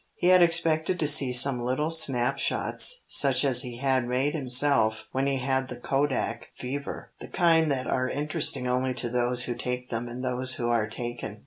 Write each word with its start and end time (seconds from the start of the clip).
He 0.15 0.29
had 0.29 0.41
expected 0.41 0.99
to 0.99 1.07
see 1.07 1.31
some 1.31 1.61
little 1.61 1.91
snap 1.91 2.39
shots 2.39 3.03
such 3.05 3.45
as 3.45 3.61
he 3.61 3.77
had 3.77 4.07
made 4.07 4.33
himself 4.33 5.05
when 5.11 5.27
he 5.27 5.37
had 5.37 5.67
the 5.67 5.75
kodak 5.77 6.47
fever, 6.55 7.11
the 7.19 7.27
kind 7.27 7.69
that 7.69 7.85
are 7.85 8.09
interesting 8.09 8.67
only 8.67 8.95
to 8.95 9.11
those 9.11 9.43
who 9.43 9.53
take 9.53 9.89
them 9.91 10.07
and 10.07 10.25
those 10.25 10.55
who 10.55 10.67
are 10.69 10.87
taken. 10.89 11.39